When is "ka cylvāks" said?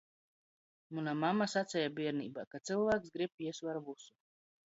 2.55-3.13